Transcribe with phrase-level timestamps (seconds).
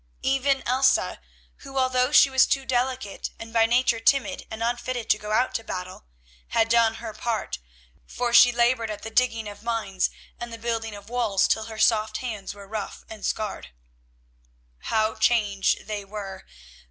[0.23, 1.21] Even Elsa,
[1.57, 5.53] who although she was too delicate and by nature timid and unfitted to go out
[5.53, 6.05] to battle,
[6.47, 7.59] had done her part,
[8.07, 10.09] for she laboured at the digging of mines
[10.39, 13.67] and the building of walls till her soft hands were rough and scarred.
[14.85, 16.47] How changed they were.